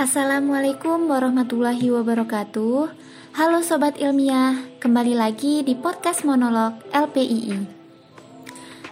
Assalamualaikum 0.00 1.12
warahmatullahi 1.12 1.92
wabarakatuh. 1.92 2.88
Halo 3.36 3.60
sobat 3.60 4.00
ilmiah, 4.00 4.56
kembali 4.80 5.12
lagi 5.12 5.60
di 5.60 5.76
podcast 5.76 6.24
monolog 6.24 6.72
LPII. 6.88 7.68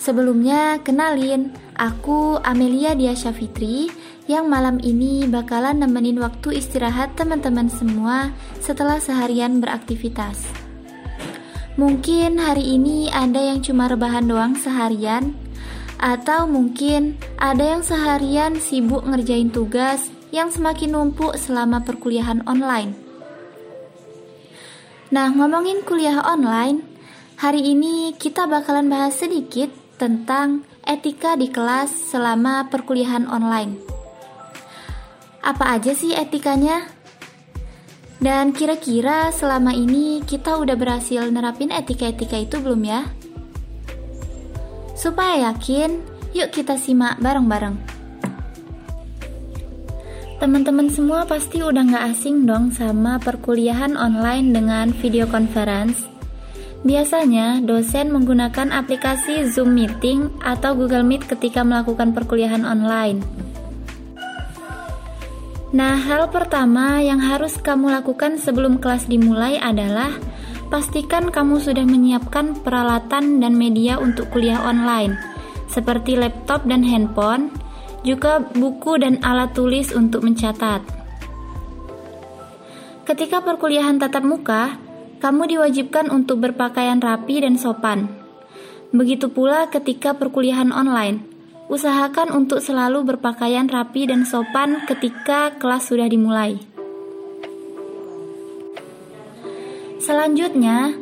Sebelumnya, 0.00 0.80
kenalin, 0.80 1.52
aku 1.76 2.40
Amelia 2.40 2.96
Diasya 2.96 3.36
Fitri 3.36 3.92
yang 4.32 4.48
malam 4.48 4.80
ini 4.80 5.28
bakalan 5.28 5.84
nemenin 5.84 6.16
waktu 6.24 6.56
istirahat 6.56 7.12
teman-teman 7.20 7.68
semua 7.68 8.32
setelah 8.64 8.96
seharian 8.96 9.60
beraktivitas. 9.60 10.40
Mungkin 11.76 12.40
hari 12.40 12.80
ini 12.80 13.12
ada 13.12 13.44
yang 13.44 13.60
cuma 13.60 13.92
rebahan 13.92 14.24
doang 14.24 14.56
seharian, 14.56 15.36
atau 16.00 16.48
mungkin 16.48 17.20
ada 17.36 17.76
yang 17.76 17.84
seharian 17.84 18.56
sibuk 18.56 19.04
ngerjain 19.04 19.52
tugas 19.52 20.13
yang 20.34 20.50
semakin 20.50 20.90
numpuk 20.90 21.38
selama 21.38 21.86
perkuliahan 21.86 22.42
online. 22.50 22.98
Nah, 25.14 25.30
ngomongin 25.30 25.86
kuliah 25.86 26.18
online, 26.26 26.82
hari 27.38 27.62
ini 27.62 28.18
kita 28.18 28.50
bakalan 28.50 28.90
bahas 28.90 29.14
sedikit 29.14 29.70
tentang 29.94 30.66
etika 30.82 31.38
di 31.38 31.54
kelas 31.54 32.10
selama 32.10 32.66
perkuliahan 32.66 33.30
online. 33.30 33.78
Apa 35.38 35.78
aja 35.78 35.94
sih 35.94 36.10
etikanya? 36.18 36.82
Dan 38.18 38.50
kira-kira 38.50 39.30
selama 39.30 39.70
ini 39.70 40.18
kita 40.26 40.58
udah 40.58 40.74
berhasil 40.74 41.30
nerapin 41.30 41.70
etika-etika 41.70 42.42
itu 42.42 42.58
belum 42.58 42.82
ya? 42.82 43.06
Supaya 44.98 45.54
yakin, 45.54 46.02
yuk 46.34 46.50
kita 46.50 46.74
simak 46.74 47.22
bareng-bareng. 47.22 47.93
Teman-teman 50.44 50.92
semua 50.92 51.24
pasti 51.24 51.64
udah 51.64 51.88
gak 51.88 52.04
asing 52.12 52.44
dong 52.44 52.68
sama 52.68 53.16
perkuliahan 53.16 53.96
online 53.96 54.52
dengan 54.52 54.92
video 54.92 55.24
conference. 55.24 56.04
Biasanya, 56.84 57.64
dosen 57.64 58.12
menggunakan 58.12 58.68
aplikasi 58.68 59.48
Zoom 59.48 59.72
Meeting 59.72 60.28
atau 60.44 60.76
Google 60.76 61.00
Meet 61.00 61.24
ketika 61.32 61.64
melakukan 61.64 62.12
perkuliahan 62.12 62.60
online. 62.60 63.24
Nah, 65.72 65.96
hal 65.96 66.28
pertama 66.28 67.00
yang 67.00 67.24
harus 67.24 67.56
kamu 67.56 67.96
lakukan 67.96 68.36
sebelum 68.36 68.84
kelas 68.84 69.08
dimulai 69.08 69.56
adalah 69.56 70.12
pastikan 70.68 71.32
kamu 71.32 71.56
sudah 71.56 71.88
menyiapkan 71.88 72.60
peralatan 72.60 73.40
dan 73.40 73.56
media 73.56 73.96
untuk 73.96 74.28
kuliah 74.28 74.60
online, 74.60 75.16
seperti 75.72 76.20
laptop 76.20 76.68
dan 76.68 76.84
handphone, 76.84 77.48
juga 78.04 78.38
buku 78.38 79.00
dan 79.00 79.18
alat 79.24 79.56
tulis 79.56 79.90
untuk 79.96 80.22
mencatat. 80.22 80.84
Ketika 83.04 83.40
perkuliahan 83.40 84.00
tatap 84.00 84.24
muka, 84.24 84.76
kamu 85.20 85.56
diwajibkan 85.56 86.12
untuk 86.12 86.44
berpakaian 86.44 87.00
rapi 87.00 87.40
dan 87.40 87.56
sopan. 87.56 88.12
Begitu 88.92 89.32
pula 89.32 89.72
ketika 89.72 90.12
perkuliahan 90.14 90.68
online, 90.70 91.24
usahakan 91.72 92.32
untuk 92.32 92.60
selalu 92.60 93.16
berpakaian 93.16 93.68
rapi 93.68 94.08
dan 94.08 94.28
sopan 94.28 94.84
ketika 94.84 95.56
kelas 95.56 95.88
sudah 95.88 96.08
dimulai. 96.08 96.60
Selanjutnya, 100.04 100.92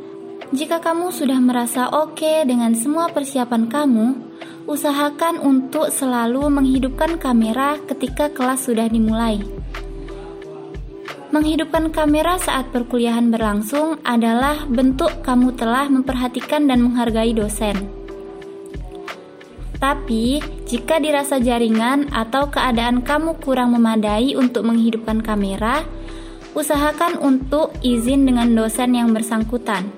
jika 0.54 0.78
kamu 0.78 1.10
sudah 1.10 1.42
merasa 1.42 1.90
oke 1.90 2.46
dengan 2.46 2.78
semua 2.78 3.10
persiapan 3.10 3.66
kamu, 3.66 4.06
usahakan 4.66 5.42
untuk 5.42 5.90
selalu 5.90 6.46
menghidupkan 6.48 7.18
kamera 7.18 7.78
ketika 7.90 8.30
kelas 8.30 8.66
sudah 8.66 8.86
dimulai. 8.86 9.42
Menghidupkan 11.32 11.88
kamera 11.88 12.36
saat 12.36 12.68
perkuliahan 12.76 13.32
berlangsung 13.32 13.96
adalah 14.04 14.68
bentuk 14.68 15.24
kamu 15.24 15.56
telah 15.56 15.88
memperhatikan 15.88 16.68
dan 16.68 16.84
menghargai 16.84 17.32
dosen. 17.32 17.88
Tapi, 19.80 20.38
jika 20.68 21.02
dirasa 21.02 21.42
jaringan 21.42 22.12
atau 22.14 22.46
keadaan 22.52 23.02
kamu 23.02 23.40
kurang 23.42 23.74
memadai 23.74 24.38
untuk 24.38 24.62
menghidupkan 24.68 25.24
kamera, 25.24 25.82
usahakan 26.52 27.18
untuk 27.18 27.74
izin 27.82 28.28
dengan 28.28 28.52
dosen 28.52 28.94
yang 28.94 29.10
bersangkutan, 29.10 29.88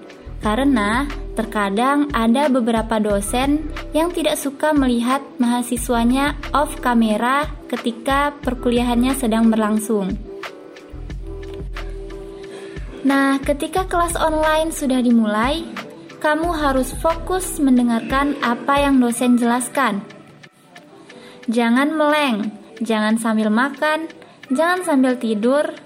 karena 0.41 1.05
terkadang 1.35 2.11
ada 2.15 2.47
beberapa 2.47 3.03
dosen 3.03 3.71
yang 3.91 4.15
tidak 4.15 4.39
suka 4.39 4.71
melihat 4.71 5.21
mahasiswanya 5.43 6.39
off 6.55 6.79
kamera 6.79 7.51
ketika 7.67 8.31
perkuliahannya 8.43 9.13
sedang 9.19 9.51
berlangsung. 9.51 10.15
Nah, 13.05 13.37
ketika 13.45 13.85
kelas 13.85 14.17
online 14.17 14.73
sudah 14.73 15.05
dimulai, 15.05 15.69
kamu 16.25 16.57
harus 16.57 16.89
fokus 16.97 17.61
mendengarkan 17.61 18.33
apa 18.41 18.81
yang 18.81 18.97
dosen 18.97 19.37
jelaskan. 19.37 20.01
Jangan 21.45 21.93
meleng, 21.93 22.49
jangan 22.81 23.21
sambil 23.21 23.53
makan, 23.53 24.09
jangan 24.49 24.81
sambil 24.89 25.21
tidur, 25.21 25.77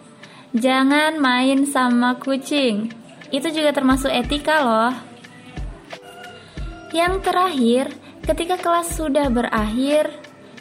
jangan 0.54 1.18
main 1.18 1.66
sama 1.66 2.14
kucing. 2.22 2.94
Itu 3.34 3.50
juga 3.50 3.74
termasuk 3.74 4.14
etika, 4.14 4.62
loh. 4.62 5.07
Yang 6.88 7.14
terakhir, 7.20 7.84
ketika 8.24 8.56
kelas 8.56 8.96
sudah 8.96 9.28
berakhir, 9.28 10.08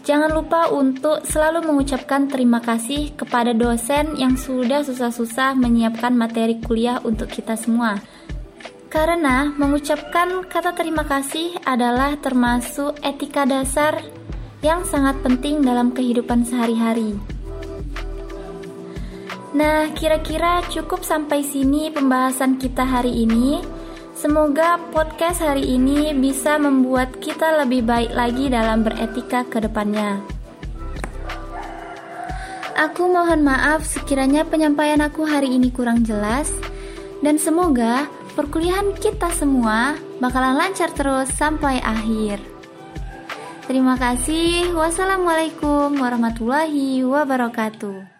jangan 0.04 0.36
lupa 0.36 0.68
untuk 0.68 1.24
selalu 1.24 1.64
mengucapkan 1.64 2.28
terima 2.28 2.60
kasih 2.60 3.16
kepada 3.16 3.56
dosen 3.56 4.20
yang 4.20 4.36
sudah 4.36 4.84
susah-susah 4.84 5.56
menyiapkan 5.56 6.12
materi 6.12 6.60
kuliah 6.60 7.00
untuk 7.08 7.32
kita 7.32 7.56
semua. 7.56 7.96
Karena 8.88 9.52
mengucapkan 9.56 10.48
kata 10.48 10.76
terima 10.76 11.04
kasih 11.04 11.60
adalah 11.64 12.16
termasuk 12.20 13.00
etika 13.04 13.44
dasar 13.44 14.00
yang 14.64 14.84
sangat 14.84 15.20
penting 15.24 15.64
dalam 15.64 15.92
kehidupan 15.96 16.44
sehari-hari. 16.44 17.16
Nah, 19.56 19.90
kira-kira 19.96 20.60
cukup 20.68 21.08
sampai 21.08 21.40
sini 21.42 21.88
pembahasan 21.88 22.60
kita 22.60 22.84
hari 22.84 23.24
ini. 23.24 23.77
Semoga 24.18 24.82
podcast 24.90 25.46
hari 25.46 25.78
ini 25.78 26.10
bisa 26.18 26.58
membuat 26.58 27.22
kita 27.22 27.54
lebih 27.62 27.86
baik 27.86 28.18
lagi 28.18 28.50
dalam 28.50 28.82
beretika 28.82 29.46
ke 29.46 29.62
depannya. 29.62 30.18
Aku 32.74 33.14
mohon 33.14 33.46
maaf 33.46 33.86
sekiranya 33.86 34.42
penyampaian 34.42 35.06
aku 35.06 35.22
hari 35.22 35.54
ini 35.54 35.70
kurang 35.70 36.02
jelas 36.02 36.50
dan 37.22 37.38
semoga 37.38 38.10
perkuliahan 38.34 38.98
kita 38.98 39.30
semua 39.38 39.94
bakalan 40.18 40.66
lancar 40.66 40.90
terus 40.98 41.30
sampai 41.38 41.78
akhir. 41.86 42.42
Terima 43.70 44.02
kasih. 44.02 44.74
Wassalamualaikum 44.74 45.94
warahmatullahi 45.94 47.06
wabarakatuh. 47.06 48.17